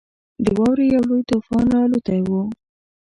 د 0.43 0.45
واورې 0.57 0.85
یو 0.95 1.03
لوی 1.09 1.21
طوفان 1.29 1.65
راالوتی 1.75 2.19
وو. 2.25 2.41